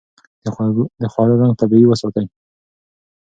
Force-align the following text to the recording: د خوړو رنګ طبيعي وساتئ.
د 1.01 1.03
خوړو 1.13 1.39
رنګ 1.41 1.53
طبيعي 1.61 1.85
وساتئ. 1.87 2.25